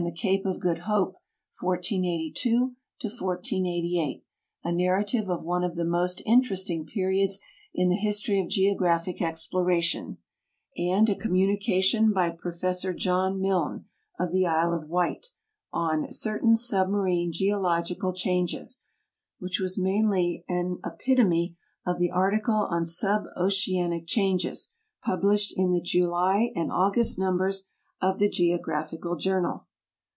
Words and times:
I 0.01 0.03
ili»' 0.05 0.11
Cape 0.13 0.47
of 0.47 0.59
Good 0.59 0.79
Hope, 0.79 1.13
1482 1.61 2.75
to 3.01 3.07
1488, 3.07 4.23
a 4.63 4.71
narrative 4.71 5.29
of 5.29 5.43
one 5.43 5.63
of 5.63 5.75
the 5.75 5.85
most 5.85 6.21
in 6.25 6.41
teresting 6.41 6.87
periods 6.87 7.39
in 7.75 7.89
the 7.89 7.95
history 7.95 8.41
of 8.41 8.49
geographic 8.49 9.21
exploration, 9.21 10.17
and 10.75 11.07
a 11.07 11.13
communication 11.13 12.11
by 12.13 12.31
Prof. 12.31 12.95
John 12.95 13.39
Milne, 13.39 13.85
of 14.17 14.31
the 14.31 14.47
Isle 14.47 14.73
of 14.73 14.89
Wight, 14.89 15.27
on 15.71 16.11
Certain 16.11 16.55
Submarine 16.55 17.31
Geological 17.31 18.11
Changes, 18.11 18.81
which 19.37 19.59
was 19.59 19.77
mainly 19.77 20.43
an 20.49 20.79
epitome 20.83 21.55
of 21.85 21.99
the 21.99 22.09
article 22.09 22.67
on 22.71 22.85
Suboceanic 22.87 24.07
Changes, 24.07 24.73
published 25.03 25.53
in" 25.55 25.69
the 25.71 25.79
July 25.81 26.51
and 26.55 26.71
August 26.71 27.19
numbers 27.19 27.67
of 28.01 28.17
the 28.17 28.29
Geographical 28.31 29.15
Journal. 29.15 29.67